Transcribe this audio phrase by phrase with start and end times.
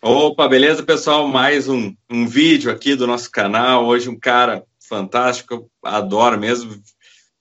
[0.00, 1.26] Opa, beleza, pessoal?
[1.26, 3.84] Mais um, um vídeo aqui do nosso canal.
[3.84, 6.80] Hoje um cara fantástico, eu adoro mesmo.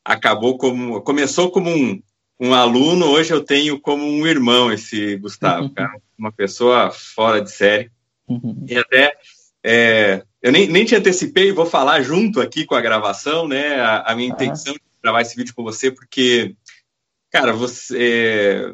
[0.04, 1.00] Acabou como.
[1.02, 2.02] Começou como um,
[2.40, 6.02] um aluno, hoje eu tenho como um irmão esse Gustavo, cara.
[6.18, 7.92] Uma pessoa fora de série.
[8.28, 8.66] Uhum.
[8.68, 9.16] E até.
[9.64, 13.80] É, eu nem, nem te antecipei, vou falar junto aqui com a gravação, né?
[13.80, 16.56] A, a minha intenção de gravar esse vídeo com você, porque,
[17.30, 18.74] cara, você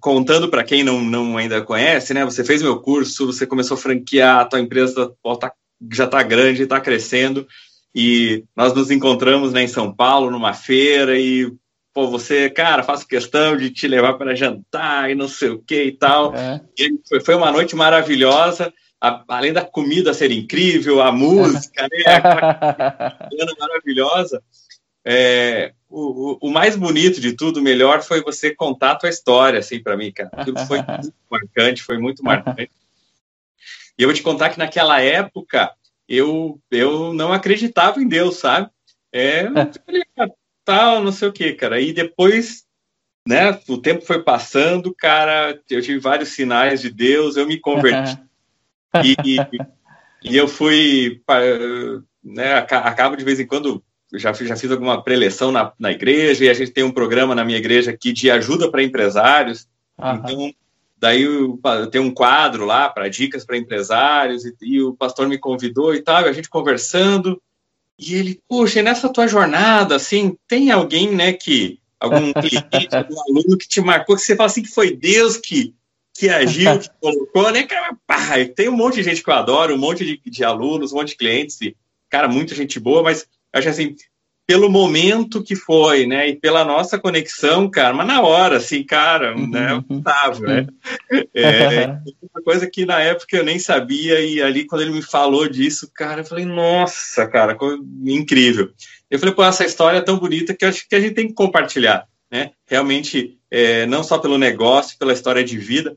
[0.00, 2.24] contando para quem não, não ainda conhece, né?
[2.24, 5.52] Você fez meu curso, você começou a franquear, a tua empresa tá,
[5.92, 7.46] já está grande, está crescendo,
[7.94, 11.52] e nós nos encontramos né, em São Paulo, numa feira, e
[11.92, 15.84] pô, você, cara, faço questão de te levar para jantar e não sei o que
[15.84, 16.34] e tal.
[16.34, 16.60] É.
[16.78, 18.72] E foi, uma noite maravilhosa.
[19.00, 23.28] A, além da comida ser incrível, a música, né, a
[23.58, 24.42] maravilhosa.
[25.10, 29.58] É, o, o, mais bonito de tudo, o melhor, foi você contar a tua história,
[29.58, 30.30] assim, para mim, cara.
[30.66, 32.70] Foi muito marcante, foi muito marcante.
[33.98, 35.72] E eu vou te contar que naquela época
[36.06, 38.68] eu, eu não acreditava em Deus, sabe?
[39.10, 39.44] É,
[40.62, 41.80] tal, não sei o que, cara.
[41.80, 42.66] E depois,
[43.26, 48.20] né, o tempo foi passando, cara, eu tive vários sinais de Deus, eu me converti.
[49.02, 49.38] e, e,
[50.22, 51.22] e eu fui,
[52.22, 53.82] né, acabo de vez em quando
[54.14, 57.44] já, já fiz alguma preleção na, na igreja e a gente tem um programa na
[57.44, 59.66] minha igreja aqui de ajuda para empresários.
[59.98, 60.14] Uhum.
[60.14, 60.54] Então,
[60.96, 65.28] daí eu, eu tenho um quadro lá para dicas para empresários e, e, o pastor
[65.28, 67.40] me convidou e tal, e a gente conversando.
[67.98, 73.58] E ele, puxa, nessa tua jornada, assim, tem alguém, né, que algum cliente, algum aluno
[73.58, 75.74] que te marcou, que você fala assim que foi Deus que
[76.14, 77.62] que agiu, que colocou, né?
[77.62, 80.92] Cara, pá, tem um monte de gente que eu adoro, um monte de, de alunos,
[80.92, 81.76] um monte de clientes, e,
[82.10, 83.24] cara, muita gente boa, mas
[83.58, 83.94] acho assim,
[84.48, 89.36] pelo momento que foi, né, e pela nossa conexão, cara, mas na hora, assim, cara,
[89.36, 89.50] uhum.
[89.50, 90.66] né, Otávio, né,
[91.34, 91.84] é,
[92.34, 95.90] uma coisa que na época eu nem sabia, e ali quando ele me falou disso,
[95.94, 97.54] cara, eu falei, nossa, cara,
[98.06, 98.70] incrível.
[99.10, 101.28] Eu falei, pô, essa história é tão bonita que eu acho que a gente tem
[101.28, 105.94] que compartilhar, né, realmente, é, não só pelo negócio, pela história de vida,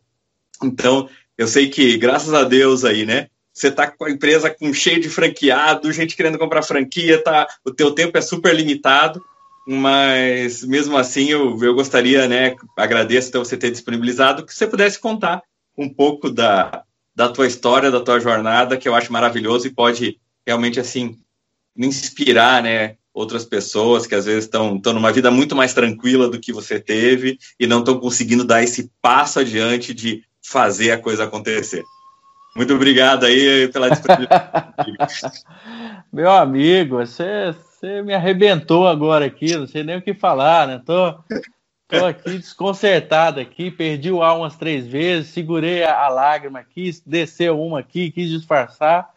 [0.62, 4.74] então, eu sei que, graças a Deus aí, né, você está com a empresa com
[4.74, 9.24] cheio de franqueado, gente querendo comprar franquia, tá, o teu tempo é super limitado,
[9.68, 15.00] mas mesmo assim eu, eu gostaria, né, agradeço então você ter disponibilizado, que você pudesse
[15.00, 15.44] contar
[15.78, 16.84] um pouco da,
[17.16, 21.18] da tua história, da tua jornada, que eu acho maravilhoso e pode realmente, assim,
[21.78, 26.54] inspirar, né, outras pessoas que às vezes estão numa vida muito mais tranquila do que
[26.54, 31.84] você teve e não estão conseguindo dar esse passo adiante de fazer a coisa acontecer.
[32.56, 34.74] Muito obrigado aí pela disponibilidade.
[36.12, 40.82] Meu amigo, você, você me arrebentou agora aqui, não sei nem o que falar, né?
[40.86, 41.14] Tô,
[41.88, 46.92] tô aqui desconcertado aqui, perdi o ar umas três vezes, segurei a, a lágrima aqui,
[47.06, 49.10] desceu uma aqui, quis disfarçar.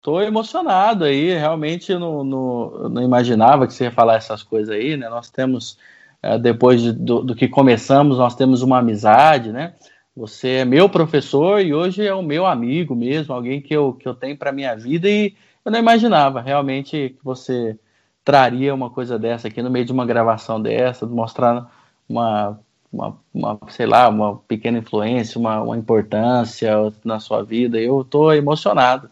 [0.00, 4.96] Tô emocionado aí, realmente não, não, não imaginava que você ia falar essas coisas aí,
[4.96, 5.08] né?
[5.08, 5.76] Nós temos,
[6.22, 9.74] eh, depois de, do, do que começamos, nós temos uma amizade, né?
[10.16, 14.08] Você é meu professor e hoje é o meu amigo mesmo, alguém que eu, que
[14.08, 17.78] eu tenho para minha vida e eu não imaginava realmente que você
[18.24, 21.66] traria uma coisa dessa aqui no meio de uma gravação dessa, mostrando
[22.08, 22.58] uma,
[22.90, 26.72] uma, uma sei lá, uma pequena influência, uma, uma importância
[27.04, 27.78] na sua vida.
[27.78, 29.10] Eu estou emocionado.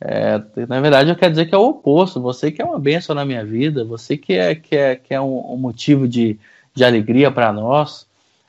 [0.00, 0.38] É,
[0.68, 2.20] na verdade, eu quero dizer que é o oposto.
[2.20, 5.20] Você que é uma bênção na minha vida, você que é, que é, que é
[5.20, 6.38] um, um motivo de,
[6.74, 8.06] de alegria para nós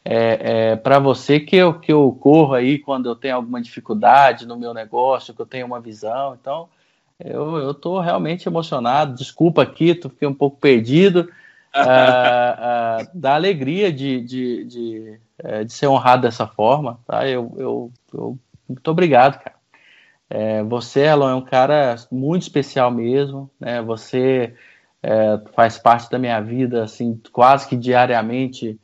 [0.08, 4.46] é, é para você que eu, que eu corro aí quando eu tenho alguma dificuldade
[4.46, 6.38] no meu negócio, que eu tenho uma visão.
[6.40, 6.70] Então,
[7.20, 9.16] eu estou realmente emocionado.
[9.16, 11.30] Desculpa aqui, tu fiquei um pouco perdido.
[11.78, 17.02] Ah, ah, da alegria de, de, de, é, de, ser honrado dessa forma.
[17.06, 17.28] Tá?
[17.28, 19.56] Eu, eu, eu muito obrigado, cara.
[20.30, 23.52] É, você, Elon, é um cara muito especial mesmo.
[23.60, 23.82] Né?
[23.82, 24.56] Você
[25.04, 28.80] é, faz parte da minha vida assim, quase que diariamente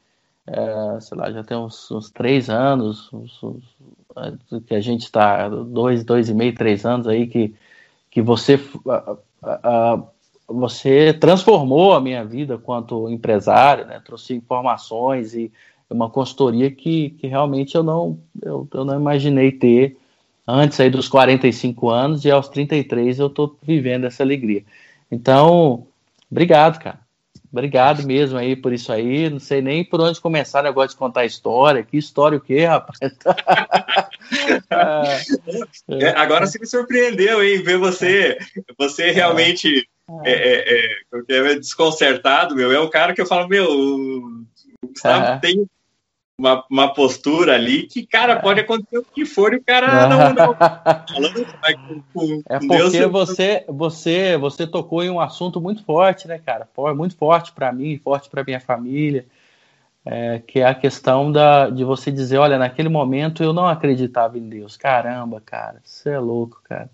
[0.47, 3.63] é, sei lá, já tem uns, uns três anos, uns, uns,
[4.17, 7.53] é, que a gente está, dois, dois e meio, três anos aí, que,
[8.09, 8.59] que você,
[10.47, 14.01] você transformou a minha vida quanto empresário, né?
[14.03, 15.51] trouxe informações e
[15.89, 19.97] uma consultoria que, que realmente eu não, eu, eu não imaginei ter
[20.47, 24.63] antes aí dos 45 anos e aos 33 eu estou vivendo essa alegria.
[25.11, 25.85] Então,
[26.29, 26.99] obrigado, cara.
[27.51, 29.29] Obrigado mesmo aí por isso aí.
[29.29, 31.83] Não sei nem por onde começar o negócio de contar história.
[31.83, 32.97] Que história o quê, rapaz?
[35.89, 37.61] é, agora você me surpreendeu, hein?
[37.61, 38.37] Ver você,
[38.77, 39.85] você realmente
[40.23, 40.85] é, é,
[41.29, 42.71] é, é desconcertado, meu.
[42.71, 44.45] É um cara que eu falo, meu, o
[44.85, 45.67] Gustavo tem
[46.41, 50.33] uma, uma postura ali que, cara, pode acontecer o que for e o cara não.
[50.33, 50.55] não
[51.05, 51.45] falando,
[51.87, 56.41] com, com, é porque Deus, você, você, você tocou em um assunto muito forte, né,
[56.43, 56.67] cara?
[56.95, 59.25] Muito forte para mim, forte para minha família.
[60.03, 64.35] É, que é a questão da, de você dizer, olha, naquele momento eu não acreditava
[64.35, 64.75] em Deus.
[64.75, 66.89] Caramba, cara, você é louco, cara.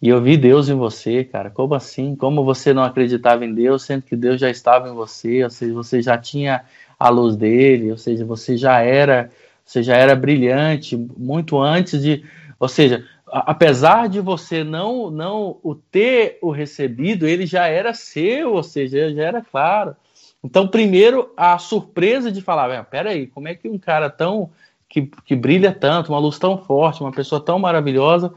[0.00, 1.50] E eu vi Deus em você, cara.
[1.50, 2.16] Como assim?
[2.16, 5.74] Como você não acreditava em Deus, sendo que Deus já estava em você, ou seja,
[5.74, 6.64] você já tinha
[7.00, 9.30] a luz dele, ou seja, você já era,
[9.64, 12.22] você já era brilhante muito antes de,
[12.58, 18.52] ou seja, apesar de você não não o ter o recebido, ele já era seu,
[18.52, 19.96] ou seja, já era claro.
[20.44, 24.50] Então, primeiro, a surpresa de falar, peraí, como é que um cara tão
[24.88, 28.32] que, que brilha tanto, uma luz tão forte, uma pessoa tão maravilhosa,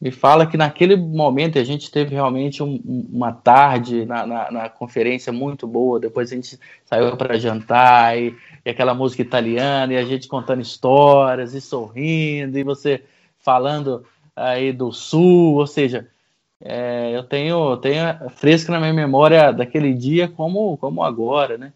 [0.00, 2.80] me fala que naquele momento a gente teve realmente um,
[3.12, 5.98] uma tarde na, na, na, conferência muito boa.
[5.98, 8.34] Depois a gente saiu para jantar e,
[8.64, 13.02] e, aquela música italiana e a gente contando histórias e sorrindo e você
[13.40, 14.04] falando
[14.36, 15.56] aí do sul.
[15.56, 16.06] Ou seja,
[16.60, 18.04] é, eu tenho, tenho
[18.36, 21.72] fresco na minha memória daquele dia como, como agora, né?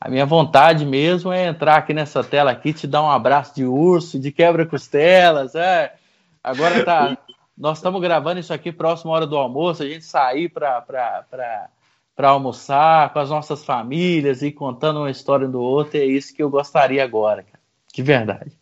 [0.00, 3.64] A minha vontade mesmo é entrar aqui nessa tela aqui, te dar um abraço de
[3.64, 5.54] urso, de quebra-costelas.
[5.54, 5.94] É.
[6.42, 7.18] Agora tá
[7.60, 11.68] nós estamos gravando isso aqui próximo à hora do almoço, a gente sair para
[12.16, 16.48] almoçar com as nossas famílias e contando uma história do outro, é isso que eu
[16.48, 17.60] gostaria agora, cara.
[17.92, 18.52] De verdade.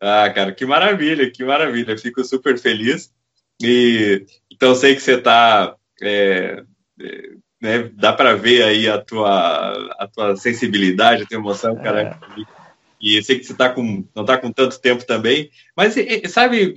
[0.00, 1.98] Ah, cara, que maravilha, que maravilha.
[1.98, 3.12] Fico super feliz.
[3.60, 5.74] E então sei que você está.
[6.00, 6.62] É,
[7.00, 7.30] é,
[7.60, 12.02] né, dá para ver aí a tua, a tua sensibilidade, a tua emoção, cara.
[12.02, 12.55] É.
[13.00, 15.50] E eu sei que você tá com, não está com tanto tempo também.
[15.76, 15.94] Mas,
[16.30, 16.74] sabe,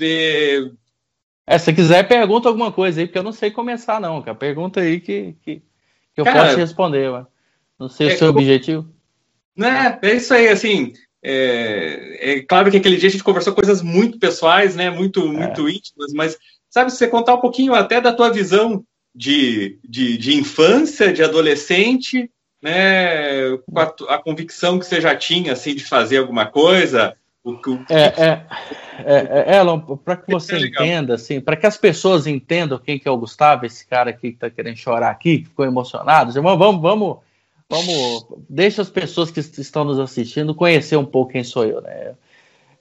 [1.48, 4.36] é, se quiser, pergunta alguma coisa aí, porque eu não sei começar, não, cara.
[4.36, 7.28] Pergunta aí que, que, que eu cara, posso responder, mano.
[7.80, 8.34] Não sei é, o seu eu...
[8.34, 8.88] objetivo.
[9.58, 10.94] Né, é isso aí, assim.
[11.24, 14.92] É, é, claro que aquele dia a gente conversou coisas muito pessoais, né?
[14.92, 15.26] Muito, é.
[15.26, 16.38] muito íntimas, mas
[16.70, 21.24] sabe, se você contar um pouquinho até da tua visão de, de, de infância, de
[21.24, 22.30] adolescente,
[22.62, 23.58] né?
[23.58, 27.86] Com a, a, convicção que você já tinha, assim, de fazer alguma coisa, o, o...
[27.90, 28.46] É, é,
[29.06, 33.08] é, é para que você é entenda, assim, para que as pessoas entendam quem que
[33.08, 36.60] é o Gustavo, esse cara aqui que está querendo chorar aqui, que ficou emocionado, vamos,
[36.60, 37.18] vamos, vamos,
[37.70, 42.14] vamos, deixa as pessoas que estão nos assistindo conhecer um pouco quem sou eu, né?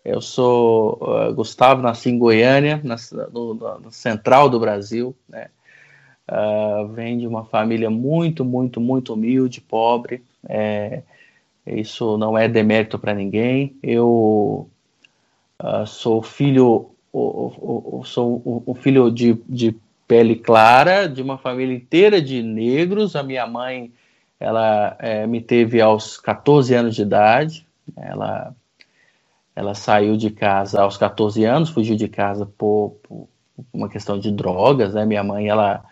[0.05, 2.97] Eu sou uh, Gustavo, nasci em Goiânia, na,
[3.31, 5.49] no, no, central do Brasil, né?
[6.31, 10.23] Uh, vem de uma família muito, muito, muito humilde, pobre.
[10.47, 11.03] É,
[11.67, 13.75] isso não é demérito para ninguém.
[13.83, 14.69] Eu
[15.63, 16.91] uh, sou filho,
[18.05, 19.75] sou o, filho de, de
[20.07, 23.17] pele clara, de uma família inteira de negros.
[23.17, 23.91] A minha mãe,
[24.39, 27.67] ela é, me teve aos 14 anos de idade.
[27.97, 28.55] Ela,
[29.57, 33.29] ela saiu de casa aos 14 anos, fugiu de casa por, por
[33.73, 34.93] uma questão de drogas.
[34.93, 35.07] Né?
[35.07, 35.85] Minha mãe, ela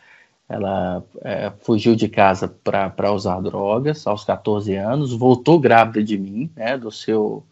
[0.48, 6.50] ela é, fugiu de casa para usar drogas aos 14 anos, voltou grávida de mim,
[6.54, 7.44] né, do seu.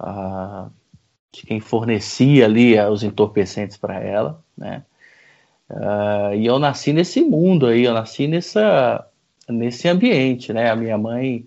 [0.00, 0.70] Uh,
[1.32, 4.82] de quem fornecia ali uh, os entorpecentes para ela, né?
[5.68, 9.06] Uh, e eu nasci nesse mundo aí, eu nasci nessa,
[9.48, 10.70] nesse ambiente, né?
[10.70, 11.46] A minha mãe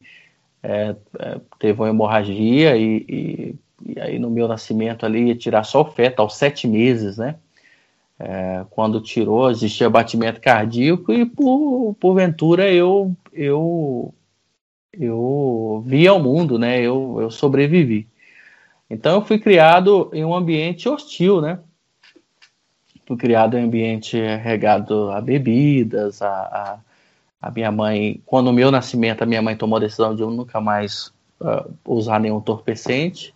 [0.61, 3.55] é, é, teve uma hemorragia e, e,
[3.85, 7.36] e, aí no meu nascimento ali ia tirar só o feto aos sete meses, né?
[8.25, 14.13] É, quando tirou, existia batimento cardíaco e por, porventura eu eu
[14.94, 16.80] eu vi ao mundo, né?
[16.80, 18.08] Eu, eu sobrevivi.
[18.89, 21.60] Então eu fui criado em um ambiente hostil, né?
[23.06, 26.80] Fui criado em um ambiente regado a bebidas, a, a,
[27.42, 30.32] a minha mãe, quando o meu nascimento, a minha mãe tomou a decisão de eu
[30.32, 31.12] nunca mais
[31.42, 33.34] uh, usar nenhum entorpecente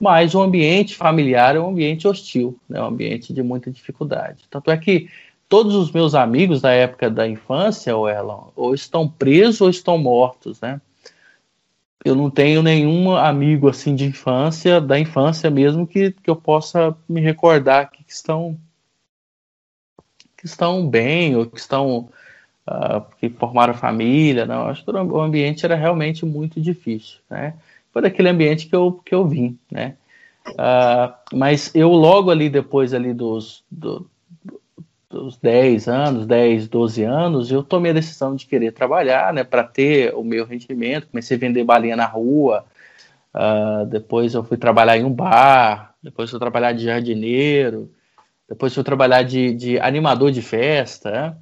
[0.00, 2.80] mas o ambiente familiar é um ambiente hostil, né?
[2.80, 4.44] um ambiente de muita dificuldade.
[4.50, 5.08] Tanto é que
[5.48, 9.98] todos os meus amigos da época da infância, ou, ela, ou estão presos ou estão
[9.98, 10.80] mortos, né?
[12.04, 16.96] Eu não tenho nenhum amigo assim de infância, da infância mesmo, que, que eu possa
[17.08, 18.56] me recordar que estão
[20.36, 22.08] que estão bem ou que estão
[22.68, 24.68] uh, que formaram família, não.
[24.68, 27.54] Acho que o ambiente era realmente muito difícil, né?
[27.96, 29.96] Foi daquele ambiente que eu, que eu vim, né?
[30.50, 34.06] Uh, mas eu logo ali, depois ali dos, do,
[35.08, 39.64] dos 10 anos, 10, 12 anos, eu tomei a decisão de querer trabalhar, né, para
[39.64, 42.66] ter o meu rendimento, comecei a vender balinha na rua,
[43.34, 47.90] uh, depois eu fui trabalhar em um bar, depois fui trabalhar de jardineiro,
[48.46, 51.36] depois fui trabalhar de, de animador de festa, né?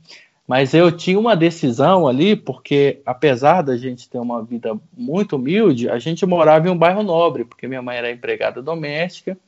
[0.47, 5.89] Mas eu tinha uma decisão ali, porque apesar da gente ter uma vida muito humilde,
[5.89, 9.39] a gente morava em um bairro nobre, porque minha mãe era empregada doméstica,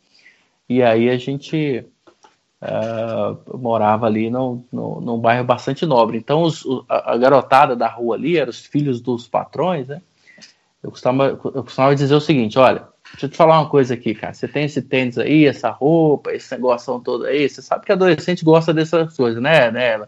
[0.67, 1.85] e aí a gente
[2.63, 6.17] uh, morava ali no, no, num bairro bastante nobre.
[6.17, 10.01] Então os, a, a, garotada da rua ali eram os filhos dos patrões, né?
[10.83, 14.15] Eu costumava, eu costumava dizer o seguinte: olha, deixa eu te falar uma coisa aqui,
[14.15, 14.33] cara.
[14.33, 17.49] Você tem esse tênis aí, essa roupa, esse negócio todo aí.
[17.49, 19.71] Você sabe que adolescente gosta dessas coisas, né?
[19.71, 20.07] né?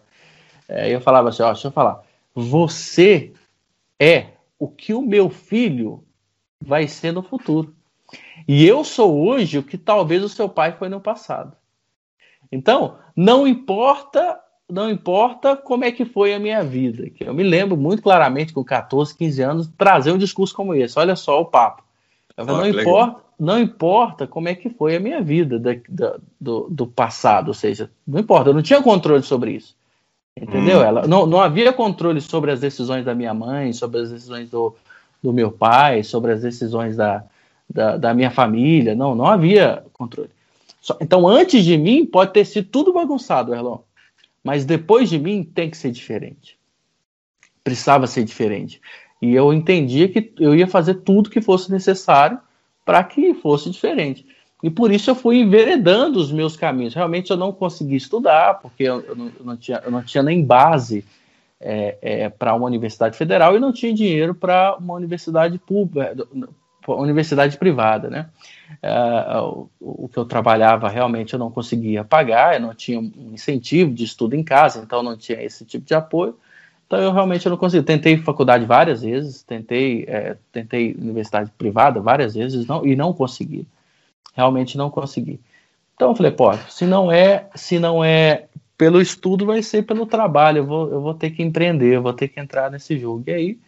[0.68, 2.02] É, eu falava assim: ó, deixa eu falar.
[2.34, 3.32] Você
[3.98, 4.26] é
[4.58, 6.04] o que o meu filho
[6.60, 7.74] vai ser no futuro.
[8.46, 11.56] E eu sou hoje o que talvez o seu pai foi no passado.
[12.50, 17.10] Então, não importa, não importa como é que foi a minha vida.
[17.20, 20.98] Eu me lembro muito claramente com 14, 15 anos trazer um discurso como esse.
[20.98, 21.82] Olha só o papo.
[22.36, 26.68] Oh, não importa, não importa como é que foi a minha vida da, da, do,
[26.70, 29.76] do passado, ou seja, não importa, eu não tinha controle sobre isso.
[30.42, 30.78] Entendeu?
[30.78, 30.82] Hum.
[30.82, 34.74] Ela, não, não havia controle sobre as decisões da minha mãe, sobre as decisões do,
[35.22, 37.24] do meu pai, sobre as decisões da,
[37.68, 38.94] da, da minha família.
[38.94, 40.30] Não, não havia controle.
[40.80, 43.78] Só, então, antes de mim, pode ter sido tudo bagunçado, Erlon.
[44.42, 46.56] Mas depois de mim, tem que ser diferente.
[47.62, 48.80] Precisava ser diferente.
[49.20, 52.38] E eu entendia que eu ia fazer tudo que fosse necessário
[52.84, 54.26] para que fosse diferente.
[54.62, 56.94] E por isso eu fui enveredando os meus caminhos.
[56.94, 60.22] Realmente eu não consegui estudar, porque eu, eu, não, eu não, tinha, eu não tinha
[60.22, 61.04] nem base
[61.60, 66.14] é, é, para uma universidade federal e não tinha dinheiro para uma universidade pública,
[66.88, 68.28] universidade privada, né?
[68.82, 73.30] Uh, o, o, que eu trabalhava realmente eu não conseguia pagar, eu não tinha um
[73.32, 76.36] incentivo de estudo em casa, então não tinha esse tipo de apoio.
[76.86, 77.84] Então eu realmente não consegui.
[77.84, 83.66] Tentei faculdade várias vezes, tentei, é, tentei universidade privada várias vezes não, e não consegui
[84.38, 85.40] realmente não consegui.
[85.96, 90.06] Então eu falei, pô, se não é, se não é pelo estudo, vai ser pelo
[90.06, 90.58] trabalho.
[90.58, 93.24] Eu vou, eu vou ter que empreender, eu vou ter que entrar nesse jogo.
[93.26, 93.58] E aí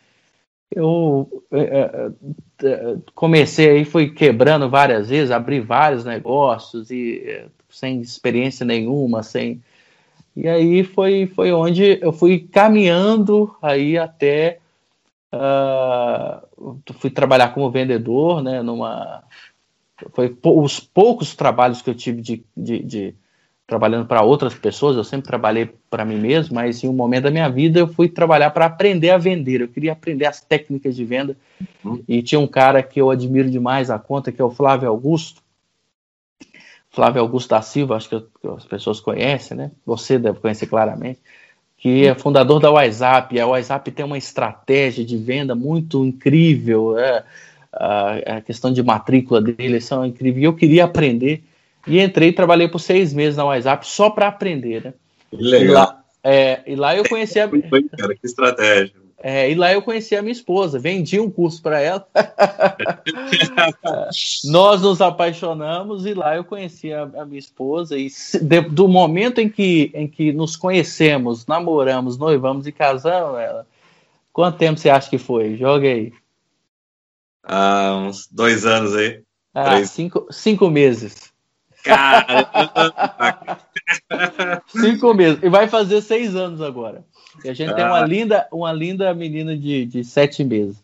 [0.74, 7.46] eu é, é, é, comecei aí, fui quebrando várias vezes, abri vários negócios e é,
[7.68, 9.60] sem experiência nenhuma, sem
[10.36, 14.60] e aí foi, foi onde eu fui caminhando aí até
[15.34, 19.24] uh, fui trabalhar como vendedor, né, numa
[20.12, 23.14] foi os poucos trabalhos que eu tive de, de, de
[23.70, 27.30] trabalhando para outras pessoas, eu sempre trabalhei para mim mesmo, mas em um momento da
[27.30, 29.60] minha vida eu fui trabalhar para aprender a vender.
[29.60, 31.36] Eu queria aprender as técnicas de venda.
[31.84, 32.02] Uhum.
[32.08, 35.40] E tinha um cara que eu admiro demais a conta, que é o Flávio Augusto.
[36.90, 38.16] Flávio Augusto da Silva, acho que,
[38.48, 39.70] as pessoas conhecem, né?
[39.86, 41.20] Você deve conhecer claramente.
[41.76, 43.38] Que é fundador da WhatsApp.
[43.38, 46.98] A WhatsApp tem uma estratégia de venda muito incrível.
[46.98, 47.24] É,
[47.72, 50.42] a, questão de matrícula dele são incríveis.
[50.42, 51.42] E eu queria aprender.
[51.86, 54.94] E entrei trabalhei por seis meses na WhatsApp só para aprender, né?
[55.32, 55.62] Legal.
[55.62, 57.48] E lá, é, e lá eu conheci a.
[57.48, 59.00] Cara, que estratégia.
[59.22, 62.06] É, e lá eu conheci a minha esposa, vendi um curso para ela.
[64.46, 67.98] Nós nos apaixonamos e lá eu conheci a, a minha esposa.
[67.98, 68.08] E
[68.40, 73.66] de, do momento em que, em que nos conhecemos, namoramos, noivamos e casamos, ela,
[74.32, 75.54] quanto tempo você acha que foi?
[75.54, 76.14] Joga aí
[77.42, 79.22] há uns dois anos aí.
[79.54, 81.30] Ah, cinco, cinco meses.
[81.82, 83.58] Cara,
[84.68, 85.42] cinco meses.
[85.42, 87.04] E vai fazer seis anos agora.
[87.44, 87.74] E a gente ah.
[87.74, 88.06] tem uma ah.
[88.06, 90.82] linda, uma linda menina de, de sete meses.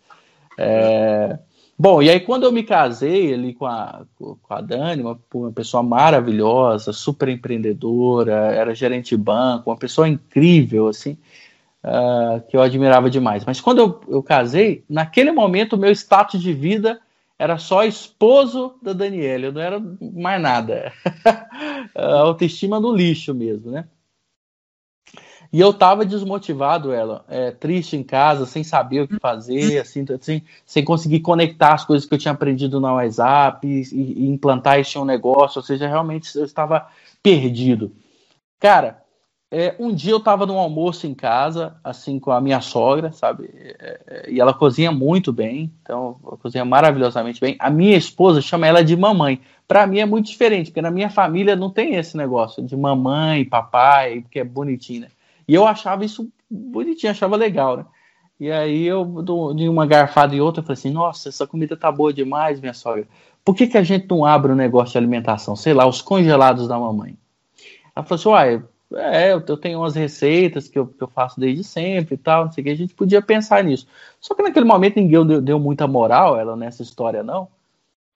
[0.58, 1.38] É...
[1.78, 5.52] Bom, e aí quando eu me casei ali com a, com a Dani, uma, uma
[5.52, 11.18] pessoa maravilhosa, super empreendedora, era gerente de banco, uma pessoa incrível, assim
[11.86, 13.44] uh, que eu admirava demais.
[13.44, 17.00] Mas quando eu, eu casei, naquele momento o meu status de vida
[17.38, 20.92] era só esposo da Daniela, eu não era mais nada.
[21.94, 23.86] a autoestima no lixo mesmo, né?
[25.52, 30.04] E eu tava desmotivado, ela, é, triste em casa, sem saber o que fazer, assim,
[30.12, 34.80] assim, sem conseguir conectar as coisas que eu tinha aprendido no WhatsApp e, e implantar
[34.80, 36.88] isso em um negócio, ou seja, realmente eu estava
[37.22, 37.92] perdido.
[38.58, 39.04] Cara,
[39.50, 43.48] é, um dia eu estava num almoço em casa, assim, com a minha sogra, sabe?
[43.54, 47.56] É, é, e ela cozinha muito bem, então cozinha maravilhosamente bem.
[47.58, 49.40] A minha esposa chama ela de mamãe.
[49.68, 53.44] Para mim é muito diferente, porque na minha família não tem esse negócio de mamãe,
[53.44, 55.08] papai, porque é bonitinho, né?
[55.46, 57.86] E eu achava isso bonitinho, achava legal, né?
[58.38, 59.04] E aí eu,
[59.54, 62.74] de uma garfada e outra, eu falei assim: nossa, essa comida tá boa demais, minha
[62.74, 63.06] sogra.
[63.44, 65.54] Por que, que a gente não abre um negócio de alimentação?
[65.54, 67.16] Sei lá, os congelados da mamãe.
[67.94, 68.62] Ela falou assim: uai
[68.94, 72.52] é, eu tenho umas receitas que eu, que eu faço desde sempre e tal, não
[72.52, 73.86] sei o que, a gente podia pensar nisso.
[74.20, 77.48] Só que naquele momento ninguém deu, deu muita moral ela nessa história, não.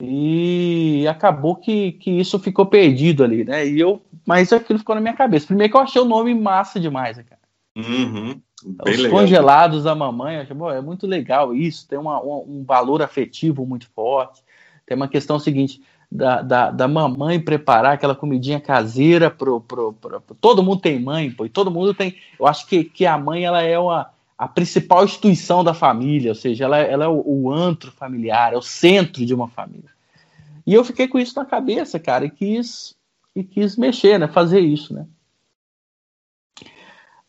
[0.02, 3.66] E acabou que, que isso ficou perdido ali, né?
[3.66, 5.46] E eu, mas aquilo ficou na minha cabeça.
[5.46, 7.40] Primeiro que eu achei o nome massa demais, né, cara.
[7.76, 8.40] Uhum,
[8.84, 9.10] Os legal.
[9.10, 13.66] congelados da mamãe, acho, bom, é muito legal isso, tem uma, um, um valor afetivo
[13.66, 14.42] muito forte.
[14.86, 20.20] Tem uma questão seguinte, da, da, da, mamãe preparar aquela comidinha caseira pro, pro, pro,
[20.20, 22.16] pro, todo mundo tem mãe, pô, e todo mundo tem.
[22.38, 26.34] Eu acho que, que a mãe ela é uma, a principal instituição da família, ou
[26.34, 29.90] seja, ela, ela é o, o, antro familiar, é o centro de uma família.
[30.66, 32.96] E eu fiquei com isso na cabeça, cara, e quis,
[33.36, 34.26] e quis mexer, né?
[34.26, 35.06] Fazer isso, né?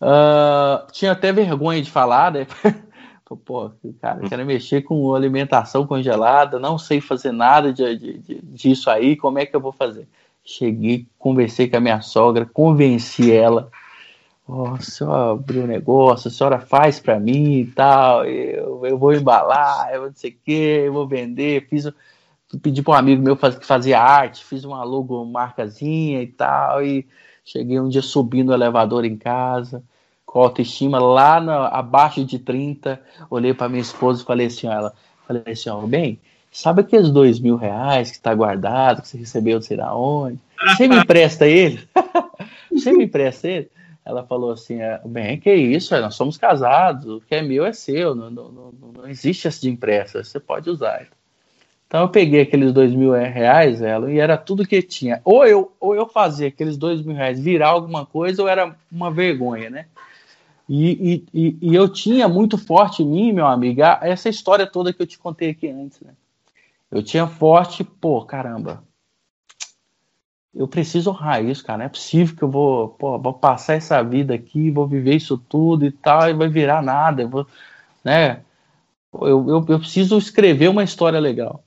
[0.01, 2.47] Uh, tinha até vergonha de falar, né?
[3.35, 3.71] Pô,
[4.01, 9.15] cara, quero mexer com alimentação congelada, não sei fazer nada de, de, de, disso aí,
[9.15, 10.07] como é que eu vou fazer?
[10.43, 13.71] Cheguei, conversei com a minha sogra, convenci ela
[14.51, 18.97] oh, a senhora abriu um negócio, a senhora faz para mim e tal, eu, eu
[18.97, 21.89] vou embalar, eu não sei o que, eu vou vender, fiz,
[22.61, 27.07] pedi para um amigo meu que fazia arte, fiz uma logo marcazinha e tal, e
[27.45, 29.83] cheguei um dia subindo o elevador em casa,
[30.31, 34.93] com autoestima lá na, abaixo de 30, olhei para minha esposa e falei assim, ela,
[35.27, 36.17] falei assim, ó, bem,
[36.49, 40.39] sabe aqueles dois mil reais que está guardado, que você recebeu não sei da onde?
[40.69, 41.85] Você me empresta ele?
[42.71, 43.69] você me empresta ele?
[44.05, 47.73] ela falou assim: é, bem, que isso, nós somos casados, o que é meu é
[47.73, 51.07] seu, não, não, não, não existe essa de impressa, você pode usar.
[51.87, 55.21] Então eu peguei aqueles dois mil reais, ela, e era tudo que tinha.
[55.25, 59.11] Ou eu, ou eu fazia aqueles dois mil reais virar alguma coisa, ou era uma
[59.11, 59.85] vergonha, né?
[60.73, 65.01] E, e, e, eu tinha muito forte em mim, meu amigo, essa história toda que
[65.01, 66.13] eu te contei aqui antes, né?
[66.89, 68.81] Eu tinha forte, pô, caramba,
[70.55, 71.79] eu preciso honrar isso, cara.
[71.79, 75.37] Não é possível que eu vou, pô, vou passar essa vida aqui, vou viver isso
[75.37, 77.23] tudo e tal, e vai virar nada.
[77.23, 77.45] Eu vou,
[78.01, 78.41] né?
[79.13, 81.61] Eu, eu, eu preciso escrever uma história legal.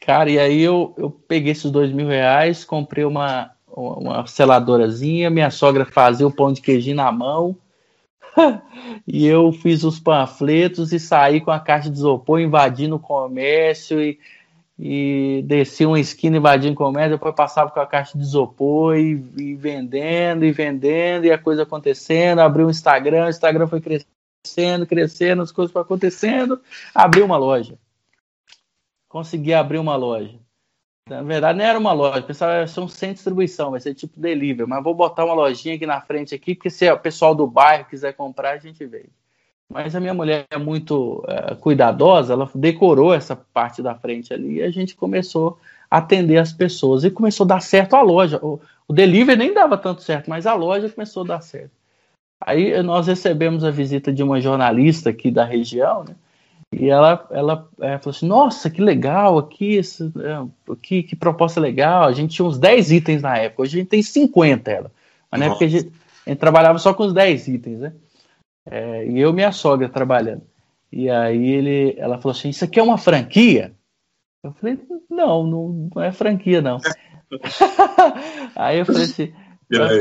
[0.00, 5.50] Cara, e aí eu, eu peguei esses dois mil reais, comprei uma, uma seladorazinha, minha
[5.50, 7.56] sogra fazia o pão de queijinho na mão,
[9.06, 14.00] e eu fiz os panfletos e saí com a caixa de isopor invadindo o comércio
[14.00, 14.18] e
[14.78, 19.54] e descia uma esquina invadindo comércio, depois passava com a caixa de isopor e, e,
[19.54, 25.42] vendendo e vendendo e a coisa acontecendo, abriu um Instagram, o Instagram foi crescendo, crescendo,
[25.42, 26.60] as coisas foram acontecendo,
[26.94, 27.78] abriu uma loja.
[29.08, 30.40] Consegui abrir uma loja.
[31.06, 33.94] Na verdade, não era uma loja, pensava ia ser um centro de distribuição, vai ser
[33.94, 37.34] tipo delivery, mas vou botar uma lojinha aqui na frente aqui, porque se o pessoal
[37.34, 39.10] do bairro quiser comprar, a gente vende.
[39.68, 44.54] Mas a minha mulher é muito é, cuidadosa, ela decorou essa parte da frente ali
[44.54, 45.58] e a gente começou
[45.90, 48.38] a atender as pessoas e começou a dar certo a loja.
[48.42, 51.72] O, o delivery nem dava tanto certo, mas a loja começou a dar certo.
[52.40, 56.14] Aí nós recebemos a visita de uma jornalista aqui da região, né?
[56.78, 61.60] E ela, ela é, falou assim: Nossa, que legal aqui, esse, é, que, que proposta
[61.60, 62.04] legal.
[62.04, 64.92] A gente tinha uns 10 itens na época, hoje a gente tem 50 ela.
[65.30, 65.92] Mas na época a gente,
[66.26, 67.92] a gente trabalhava só com os 10 itens, né?
[68.66, 70.42] É, e eu e minha sogra trabalhando.
[70.90, 73.72] E aí ele, ela falou assim: Isso aqui é uma franquia?
[74.42, 76.78] Eu falei: Não, não, não é franquia, não.
[78.56, 79.32] aí eu falei assim: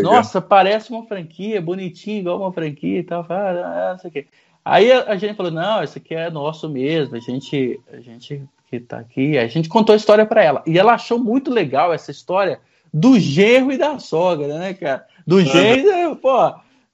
[0.02, 3.24] Nossa, parece uma franquia, bonitinho, igual uma franquia e tal.
[3.24, 4.28] Falei, ah, não sei
[4.64, 8.44] Aí a, a, gente falou: Não, isso aqui é nosso mesmo, a gente, a gente
[8.70, 9.38] que tá aqui.
[9.38, 10.64] A gente contou a história para ela.
[10.66, 12.60] E ela achou muito legal essa história
[12.94, 15.06] do genro e da sogra, né, cara?
[15.26, 16.54] Do genro, pô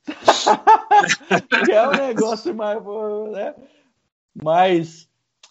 [1.71, 2.83] é um negócio mais,
[3.31, 3.53] né,
[4.33, 5.07] mais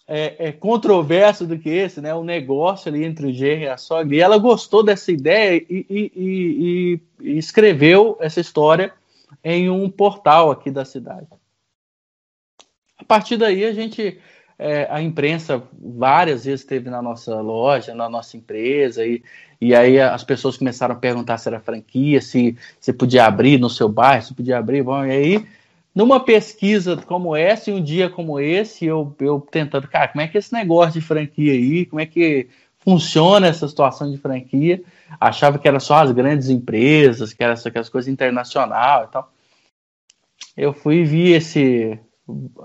[0.07, 2.13] é, é, controverso do que esse, né?
[2.13, 4.15] O um negócio ali entre o genro e a sogra.
[4.15, 8.93] E ela gostou dessa ideia e, e, e, e, escreveu essa história
[9.43, 11.27] em um portal aqui da cidade.
[12.99, 14.19] A partir daí a gente
[14.59, 19.23] é, a imprensa várias vezes esteve na nossa loja, na nossa empresa, e,
[19.59, 23.69] e aí as pessoas começaram a perguntar se era franquia, se, se podia abrir no
[23.69, 24.83] seu bairro, se podia abrir.
[24.83, 25.45] Bom, e aí,
[25.95, 30.27] numa pesquisa como essa, e um dia como esse, eu, eu tentando, cara, como é
[30.27, 34.83] que é esse negócio de franquia aí, como é que funciona essa situação de franquia?
[35.21, 39.31] Achava que era só as grandes empresas, que era só aquelas coisas internacional e tal.
[40.55, 41.97] Eu fui e vi esse,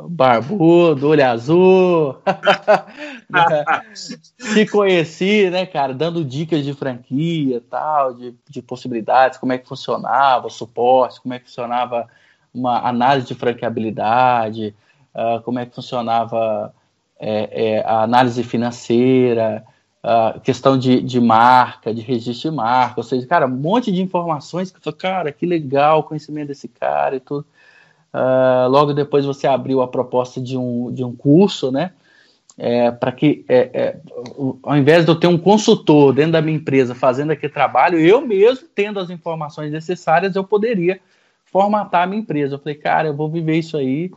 [0.08, 2.16] barbudo, olho azul.
[4.38, 9.68] Se conheci, né, cara, dando dicas de franquia, tal, de, de possibilidades, como é que
[9.68, 12.08] funcionava o suporte, como é que funcionava
[12.52, 14.74] uma análise de franqueabilidade,
[15.14, 16.72] uh, como é que funcionava
[17.18, 19.64] é, é, a análise financeira,
[20.04, 24.02] uh, questão de, de marca, de registro de marca, ou seja, cara, um monte de
[24.02, 27.46] informações que eu falei, cara, que legal o conhecimento desse cara e tudo.
[28.14, 31.90] Uh, logo depois você abriu a proposta de um, de um curso, né?
[32.56, 33.96] É, para que, é, é,
[34.62, 38.20] ao invés de eu ter um consultor dentro da minha empresa fazendo aquele trabalho, eu
[38.20, 41.00] mesmo, tendo as informações necessárias, eu poderia
[41.46, 42.54] formatar a minha empresa.
[42.54, 44.12] Eu falei, cara, eu vou viver isso aí.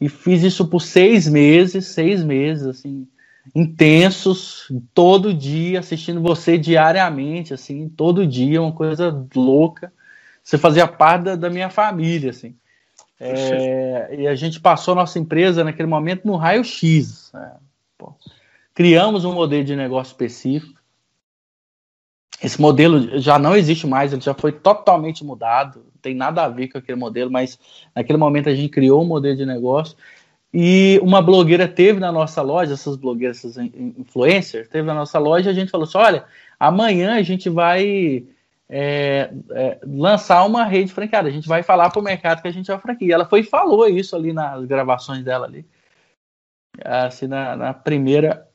[0.00, 3.06] E fiz isso por seis meses, seis meses, assim,
[3.54, 9.92] intensos, todo dia, assistindo você diariamente, assim, todo dia, uma coisa louca.
[10.42, 12.56] Você fazia parte da, da minha família, assim.
[13.18, 17.30] É, e a gente passou nossa empresa naquele momento no raio-x.
[17.32, 17.56] Né?
[18.74, 20.78] Criamos um modelo de negócio específico.
[22.42, 26.48] Esse modelo já não existe mais, ele já foi totalmente mudado, não tem nada a
[26.48, 27.58] ver com aquele modelo, mas
[27.94, 29.96] naquele momento a gente criou um modelo de negócio
[30.52, 35.48] e uma blogueira teve na nossa loja, essas blogueiras, essas influencers, teve na nossa loja
[35.48, 36.24] e a gente falou assim: olha,
[36.58, 38.24] amanhã a gente vai
[38.68, 42.52] é, é, lançar uma rede franqueada, a gente vai falar para o mercado que a
[42.52, 43.14] gente é franquia.
[43.14, 45.64] Ela foi e falou isso ali nas gravações dela ali.
[46.84, 48.46] Assim, na, na primeira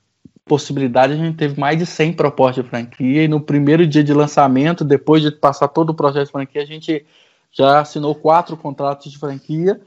[0.45, 4.13] possibilidade, a gente teve mais de 100 propostas de franquia, e no primeiro dia de
[4.13, 7.06] lançamento, depois de passar todo o processo de franquia, a gente
[7.52, 9.80] já assinou quatro contratos de franquia.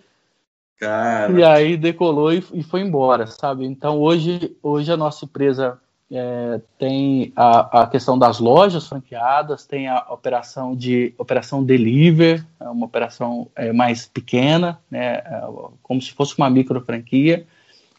[0.79, 1.33] Cara.
[1.33, 3.65] E aí decolou e, e, foi embora, sabe?
[3.65, 5.79] Então hoje, hoje a nossa empresa
[6.11, 12.69] é, tem a, a, questão das lojas franqueadas, tem a operação de operação deliver, é
[12.69, 15.43] uma operação é, mais pequena, né, é,
[15.83, 17.47] como se fosse uma micro franquia.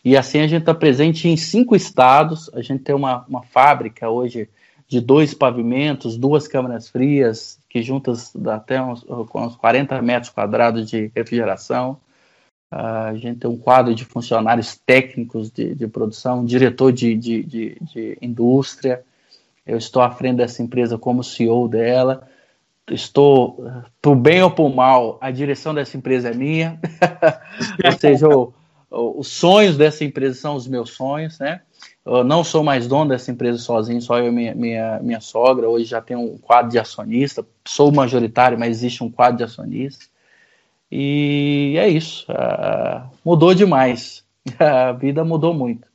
[0.04, 2.50] E assim a gente está presente em cinco estados.
[2.54, 4.48] A gente tem uma, uma fábrica hoje
[4.88, 10.88] de dois pavimentos, duas câmaras frias, que juntas dá até uns, uns 40 metros quadrados
[10.88, 11.98] de refrigeração.
[12.70, 17.78] A gente tem um quadro de funcionários técnicos de, de produção, diretor de, de, de,
[17.82, 19.04] de indústria.
[19.66, 22.28] Eu estou à frente dessa empresa como CEO dela.
[22.90, 23.66] Estou,
[24.02, 26.80] por bem ou por mal, a direção dessa empresa é minha.
[27.84, 28.54] ou seja, o,
[28.92, 31.62] os sonhos dessa empresa são os meus sonhos, né?
[32.06, 35.68] Eu não sou mais dono dessa empresa sozinho, só eu e minha, minha, minha sogra.
[35.68, 37.44] Hoje já tem um quadro de acionista.
[37.68, 40.06] Sou majoritário, mas existe um quadro de acionista.
[40.92, 42.26] E é isso.
[42.32, 44.24] Uh, mudou demais.
[44.60, 45.88] A vida mudou muito.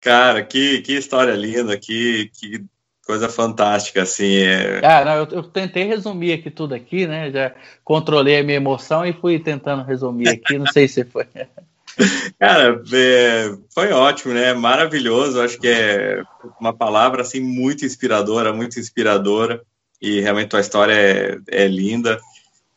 [0.00, 2.64] Cara, que, que história linda, que, que
[3.06, 4.36] coisa fantástica, assim.
[4.36, 4.80] É...
[4.84, 7.30] Ah, não, eu, eu, tentei resumir aqui tudo aqui, né?
[7.30, 10.58] Já controlei a minha emoção e fui tentando resumir aqui.
[10.58, 11.26] Não sei se foi.
[12.38, 14.54] Cara, é, foi ótimo, né?
[14.54, 15.40] Maravilhoso.
[15.40, 16.22] Acho que é
[16.60, 19.62] uma palavra assim muito inspiradora, muito inspiradora.
[20.00, 22.18] E realmente tua história é, é linda.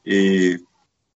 [0.06, 0.60] E,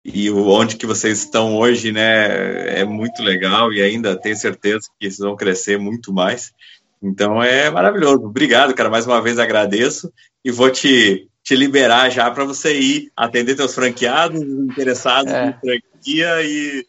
[0.06, 2.80] e onde que vocês estão hoje, né?
[2.80, 6.54] É muito legal e ainda tenho certeza que vocês vão crescer muito mais.
[7.02, 8.24] Então é maravilhoso.
[8.24, 8.88] Obrigado, cara.
[8.88, 10.14] Mais uma vez agradeço
[10.44, 15.48] e vou te, te liberar já para você ir atender teus franqueados, interessados é.
[15.48, 16.86] em franquia e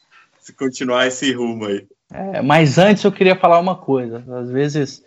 [0.58, 1.86] continuar esse rumo aí.
[2.12, 4.22] É, mas antes eu queria falar uma coisa.
[4.38, 5.02] Às vezes,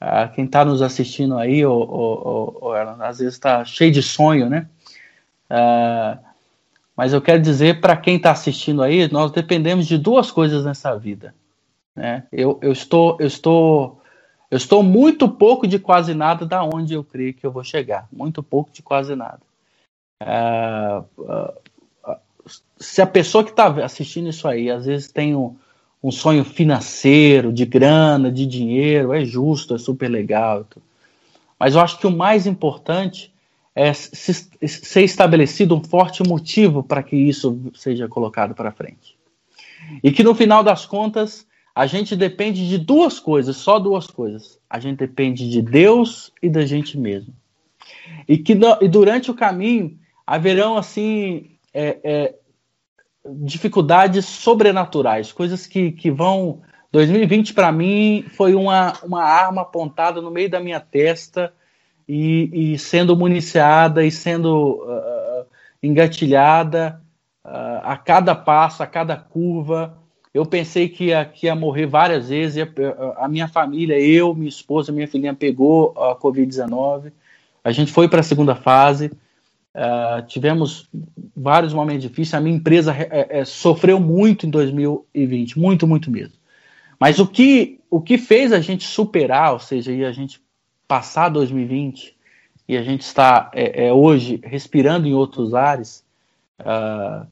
[0.00, 4.48] ah, quem está nos assistindo aí, ou, ou, ou, às vezes está cheio de sonho,
[4.48, 4.68] né?
[5.50, 6.18] Ah,
[7.00, 10.94] mas eu quero dizer para quem está assistindo aí, nós dependemos de duas coisas nessa
[10.98, 11.34] vida.
[11.96, 12.24] Né?
[12.30, 14.02] Eu, eu, estou, eu, estou,
[14.50, 18.06] eu estou muito pouco de quase nada da onde eu creio que eu vou chegar.
[18.12, 19.40] Muito pouco de quase nada.
[20.20, 21.02] Ah,
[22.78, 25.56] se a pessoa que está assistindo isso aí, às vezes tem um,
[26.04, 30.66] um, sonho financeiro, de grana, de dinheiro, é justo, é super legal.
[31.58, 33.32] Mas eu acho que o mais importante
[33.80, 39.16] é se, ser estabelecido um forte motivo para que isso seja colocado para frente.
[40.04, 44.60] E que no final das contas, a gente depende de duas coisas, só duas coisas.
[44.68, 47.32] A gente depende de Deus e da gente mesmo.
[48.28, 52.34] E que e durante o caminho haverão assim é, é,
[53.24, 56.60] dificuldades sobrenaturais, coisas que, que vão.
[56.92, 61.50] 2020 para mim foi uma, uma arma apontada no meio da minha testa
[62.12, 65.46] e, e sendo municiada e sendo uh,
[65.80, 67.00] engatilhada
[67.44, 69.96] uh, a cada passo, a cada curva.
[70.34, 72.66] Eu pensei que ia, que ia morrer várias vezes.
[73.16, 77.12] A, a minha família, eu, minha esposa, minha filhinha pegou a Covid-19.
[77.62, 79.12] A gente foi para a segunda fase.
[79.72, 80.88] Uh, tivemos
[81.36, 82.34] vários momentos difíceis.
[82.34, 86.34] A minha empresa é, é, sofreu muito em 2020, muito, muito mesmo.
[86.98, 90.40] Mas o que, o que fez a gente superar, ou seja, a gente
[90.90, 92.16] passar 2020
[92.68, 96.04] e a gente está é, é, hoje respirando em outros ares,
[96.58, 97.24] uh,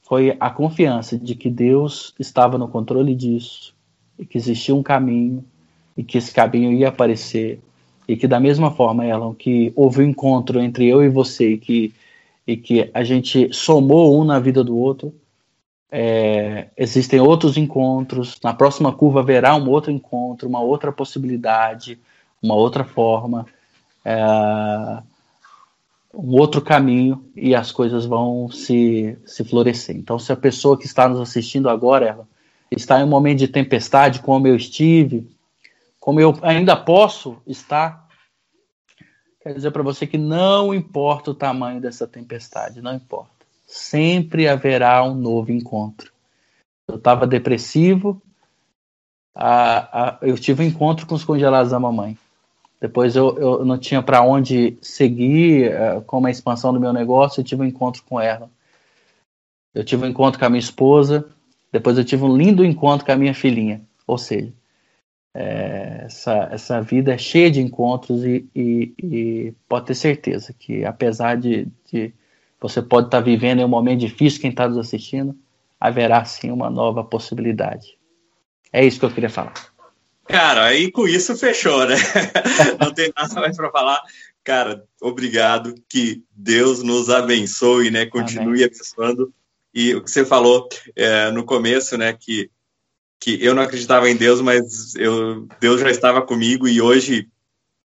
[0.00, 3.74] foi a confiança de que Deus estava no controle disso,
[4.16, 5.44] e que existia um caminho,
[5.96, 7.60] e que esse caminho ia aparecer
[8.06, 11.58] e que da mesma forma, Elon, que houve um encontro entre eu e você e
[11.58, 11.92] que,
[12.46, 15.12] e que a gente somou um na vida do outro,
[15.90, 21.98] é, existem outros encontros, na próxima curva haverá um outro encontro, uma outra possibilidade,
[22.44, 23.46] uma outra forma.
[24.04, 25.02] É,
[26.12, 29.96] um outro caminho e as coisas vão se, se florescer.
[29.96, 32.28] Então, se a pessoa que está nos assistindo agora ela
[32.70, 35.28] está em um momento de tempestade, como eu estive,
[35.98, 38.06] como eu ainda posso estar,
[39.40, 43.30] quer dizer para você que não importa o tamanho dessa tempestade, não importa.
[43.66, 46.12] Sempre haverá um novo encontro.
[46.86, 48.22] Eu estava depressivo,
[49.34, 52.16] a, a, eu tive um encontro com os congelados da mamãe.
[52.80, 57.40] Depois eu, eu não tinha para onde seguir uh, com a expansão do meu negócio,
[57.40, 58.50] eu tive um encontro com ela.
[59.74, 61.26] Eu tive um encontro com a minha esposa,
[61.72, 63.82] depois eu tive um lindo encontro com a minha filhinha.
[64.06, 64.52] Ou seja,
[65.34, 70.84] é, essa, essa vida é cheia de encontros e, e, e pode ter certeza que
[70.84, 72.14] apesar de, de
[72.60, 75.36] você pode estar vivendo em um momento difícil, quem está nos assistindo,
[75.80, 77.98] haverá sim uma nova possibilidade.
[78.72, 79.73] É isso que eu queria falar.
[80.26, 81.96] Cara, aí com isso fechou, né?
[82.80, 84.02] Não tem nada mais para falar.
[84.42, 85.74] Cara, obrigado.
[85.88, 88.06] Que Deus nos abençoe, né?
[88.06, 88.64] Continue Amém.
[88.64, 89.32] abençoando.
[89.72, 92.12] E o que você falou é, no começo, né?
[92.12, 92.50] Que,
[93.20, 97.28] que eu não acreditava em Deus, mas eu, Deus já estava comigo e hoje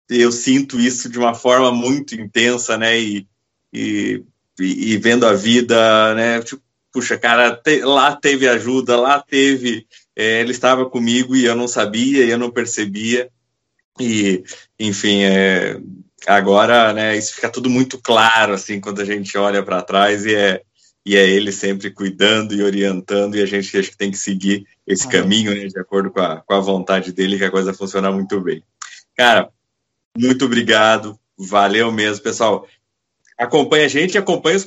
[0.10, 3.00] eu sinto isso de uma forma muito intensa, né?
[3.00, 3.28] E,
[3.74, 4.24] e,
[4.60, 6.41] e vendo a vida, né?
[6.41, 11.56] Tipo, puxa, cara, te, lá teve ajuda, lá teve é, ele estava comigo e eu
[11.56, 13.30] não sabia, e eu não percebia.
[13.99, 14.43] E,
[14.80, 15.80] enfim, é,
[16.28, 20.36] agora, né, isso fica tudo muito claro, assim, quando a gente olha para trás e
[20.36, 20.62] é,
[21.06, 24.65] e é ele sempre cuidando e orientando, e a gente acho que tem que seguir
[24.88, 28.12] esse caminho, né, de acordo com a, com a vontade dele, que a coisa funciona
[28.12, 28.63] muito bem.
[29.15, 29.49] Cara,
[30.17, 32.67] muito obrigado, valeu mesmo, pessoal.
[33.38, 34.58] Acompanha a gente, acompanha,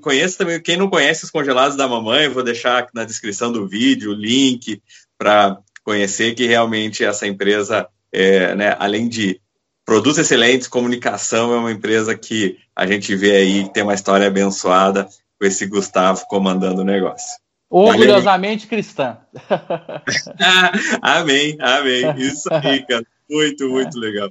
[0.00, 4.12] conheça também, quem não conhece os congelados da mamãe, vou deixar na descrição do vídeo
[4.12, 4.82] o link
[5.18, 9.38] para conhecer que realmente essa empresa, é, né, além de
[9.84, 15.06] produtos excelentes, comunicação, é uma empresa que a gente vê aí tem uma história abençoada
[15.38, 17.38] com esse Gustavo comandando o negócio.
[17.68, 19.18] Orgulhosamente cristã.
[21.02, 22.14] amém, amém.
[22.18, 23.04] Isso aí, cara.
[23.28, 24.30] Muito, muito legal.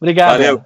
[0.00, 0.30] Obrigado.
[0.32, 0.64] Valeu.